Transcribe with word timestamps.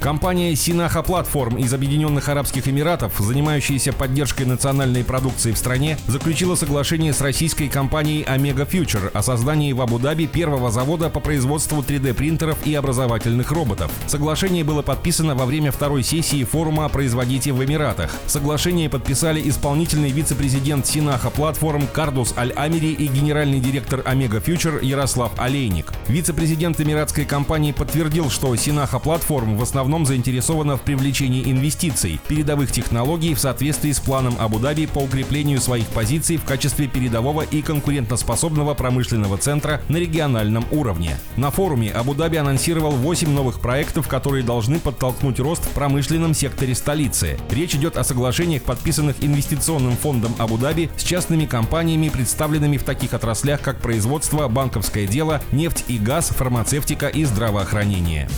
Компания 0.00 0.54
Синаха 0.54 1.02
Платформ 1.02 1.56
из 1.56 1.74
Объединенных 1.74 2.28
Арабских 2.28 2.68
Эмиратов, 2.68 3.18
занимающаяся 3.18 3.92
поддержкой 3.92 4.44
национальной 4.44 5.02
продукции 5.02 5.50
в 5.50 5.58
стране, 5.58 5.98
заключила 6.06 6.54
соглашение 6.54 7.12
с 7.12 7.20
российской 7.20 7.68
компанией 7.68 8.22
Omega 8.22 8.66
Future 8.66 9.10
о 9.12 9.22
создании 9.22 9.72
в 9.72 9.80
Абу-Даби 9.80 10.26
первого 10.26 10.70
завода 10.70 11.10
по 11.10 11.18
производству 11.18 11.80
3D-принтеров 11.80 12.64
и 12.64 12.74
образовательных 12.74 13.50
роботов. 13.50 13.90
Соглашение 14.06 14.62
было 14.62 14.82
подписано 14.82 15.34
во 15.34 15.46
время 15.46 15.72
второй 15.72 16.04
сессии 16.04 16.44
форума 16.44 16.88
«Производите 16.88 17.52
в 17.52 17.64
Эмиратах». 17.64 18.14
Соглашение 18.26 18.88
подписали 18.88 19.42
исполнительный 19.48 20.12
вице-президент 20.12 20.86
Синаха 20.86 21.30
Платформ 21.30 21.88
Кардус 21.92 22.34
Аль-Амери 22.38 22.92
и 22.92 23.08
генеральный 23.08 23.58
директор 23.58 24.00
Omega 24.00 24.40
Future 24.40 24.84
Ярослав 24.84 25.32
Олейник. 25.38 25.92
Вице-президент 26.06 26.80
эмиратской 26.80 27.24
компании 27.24 27.72
подтвердил, 27.72 28.30
что 28.30 28.54
Синаха 28.54 29.00
Платформ 29.00 29.56
в 29.56 29.62
основном 29.62 29.87
основном 29.88 30.04
заинтересована 30.04 30.76
в 30.76 30.82
привлечении 30.82 31.50
инвестиций, 31.50 32.20
передовых 32.28 32.70
технологий 32.70 33.32
в 33.32 33.38
соответствии 33.38 33.92
с 33.92 33.98
планом 33.98 34.36
Абу-Даби 34.38 34.84
по 34.84 34.98
укреплению 34.98 35.62
своих 35.62 35.86
позиций 35.86 36.36
в 36.36 36.44
качестве 36.44 36.88
передового 36.88 37.40
и 37.40 37.62
конкурентоспособного 37.62 38.74
промышленного 38.74 39.38
центра 39.38 39.80
на 39.88 39.96
региональном 39.96 40.66
уровне. 40.72 41.16
На 41.36 41.50
форуме 41.50 41.90
Абу-Даби 41.90 42.36
анонсировал 42.36 42.90
8 42.90 43.30
новых 43.30 43.60
проектов, 43.60 44.08
которые 44.08 44.44
должны 44.44 44.78
подтолкнуть 44.78 45.40
рост 45.40 45.64
в 45.64 45.70
промышленном 45.70 46.34
секторе 46.34 46.74
столицы. 46.74 47.38
Речь 47.50 47.74
идет 47.74 47.96
о 47.96 48.04
соглашениях, 48.04 48.64
подписанных 48.64 49.16
инвестиционным 49.22 49.96
фондом 49.96 50.34
Абу-Даби 50.36 50.90
с 50.98 51.02
частными 51.02 51.46
компаниями, 51.46 52.10
представленными 52.10 52.76
в 52.76 52.84
таких 52.84 53.14
отраслях, 53.14 53.62
как 53.62 53.78
производство, 53.78 54.48
банковское 54.48 55.06
дело, 55.06 55.40
нефть 55.50 55.86
и 55.88 55.96
газ, 55.96 56.28
фармацевтика 56.28 57.08
и 57.08 57.24
здравоохранение. 57.24 58.28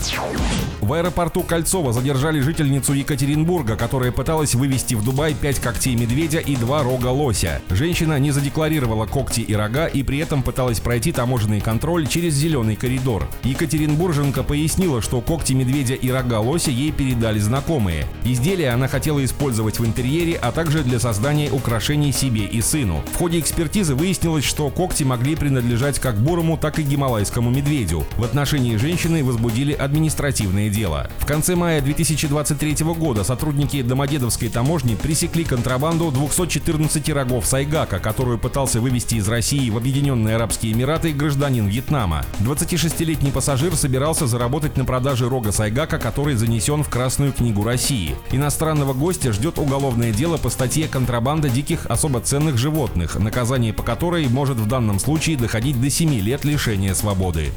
В 0.90 0.94
аэропорту 0.94 1.44
Кольцова 1.44 1.92
задержали 1.92 2.40
жительницу 2.40 2.94
Екатеринбурга, 2.94 3.76
которая 3.76 4.10
пыталась 4.10 4.56
вывести 4.56 4.96
в 4.96 5.04
Дубай 5.04 5.34
5 5.34 5.60
когтей 5.60 5.94
медведя 5.94 6.40
и 6.40 6.56
2 6.56 6.82
рога 6.82 7.12
лося. 7.12 7.62
Женщина 7.70 8.18
не 8.18 8.32
задекларировала 8.32 9.06
когти 9.06 9.38
и 9.38 9.54
рога 9.54 9.86
и 9.86 10.02
при 10.02 10.18
этом 10.18 10.42
пыталась 10.42 10.80
пройти 10.80 11.12
таможенный 11.12 11.60
контроль 11.60 12.08
через 12.08 12.34
зеленый 12.34 12.74
коридор. 12.74 13.28
Екатеринбурженко 13.44 14.42
пояснила, 14.42 15.00
что 15.00 15.20
когти 15.20 15.52
медведя 15.52 15.94
и 15.94 16.10
рога 16.10 16.40
лося 16.40 16.72
ей 16.72 16.90
передали 16.90 17.38
знакомые. 17.38 18.04
Изделия 18.24 18.70
она 18.70 18.88
хотела 18.88 19.24
использовать 19.24 19.78
в 19.78 19.86
интерьере, 19.86 20.34
а 20.42 20.50
также 20.50 20.82
для 20.82 20.98
создания 20.98 21.52
украшений 21.52 22.10
себе 22.10 22.46
и 22.46 22.60
сыну. 22.60 23.04
В 23.12 23.16
ходе 23.16 23.38
экспертизы 23.38 23.94
выяснилось, 23.94 24.44
что 24.44 24.68
когти 24.70 25.04
могли 25.04 25.36
принадлежать 25.36 26.00
как 26.00 26.16
бурому, 26.16 26.58
так 26.58 26.80
и 26.80 26.82
гималайскому 26.82 27.48
медведю. 27.48 28.04
В 28.16 28.24
отношении 28.24 28.74
женщины 28.74 29.22
возбудили 29.22 29.72
административное 29.72 30.68
дело. 30.80 31.10
В 31.18 31.26
конце 31.26 31.56
мая 31.56 31.82
2023 31.82 32.86
года 32.94 33.22
сотрудники 33.22 33.82
Домодедовской 33.82 34.48
таможни 34.48 34.94
пресекли 34.94 35.44
контрабанду 35.44 36.10
214 36.10 37.10
рогов 37.10 37.44
сайгака, 37.44 37.98
которую 37.98 38.38
пытался 38.38 38.80
вывести 38.80 39.16
из 39.16 39.28
России 39.28 39.68
в 39.68 39.76
Объединенные 39.76 40.36
Арабские 40.36 40.72
Эмираты 40.72 41.12
гражданин 41.12 41.66
Вьетнама. 41.66 42.24
26-летний 42.40 43.30
пассажир 43.30 43.76
собирался 43.76 44.26
заработать 44.26 44.78
на 44.78 44.86
продаже 44.86 45.28
рога 45.28 45.52
сайгака, 45.52 45.98
который 45.98 46.34
занесен 46.34 46.82
в 46.82 46.88
Красную 46.88 47.34
книгу 47.34 47.62
России. 47.62 48.16
Иностранного 48.32 48.94
гостя 48.94 49.34
ждет 49.34 49.58
уголовное 49.58 50.12
дело 50.12 50.38
по 50.38 50.48
статье 50.48 50.88
«Контрабанда 50.88 51.50
диких 51.50 51.84
особо 51.90 52.20
ценных 52.20 52.56
животных», 52.56 53.16
наказание 53.16 53.74
по 53.74 53.82
которой 53.82 54.26
может 54.28 54.56
в 54.56 54.66
данном 54.66 54.98
случае 54.98 55.36
доходить 55.36 55.78
до 55.78 55.90
7 55.90 56.20
лет 56.20 56.46
лишения 56.46 56.94
свободы. 56.94 57.50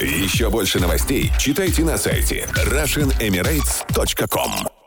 Еще 0.00 0.50
больше 0.50 0.78
новостей 0.78 1.32
читайте 1.38 1.84
на 1.84 1.98
сайте 1.98 2.46
russianemirates.com 2.54 4.79